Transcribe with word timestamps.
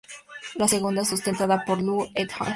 La 0.55 0.67
segunda, 0.67 1.05
sustentada 1.05 1.63
por 1.63 1.79
Lu 1.79 2.07
"et 2.15 2.33
al. 2.39 2.47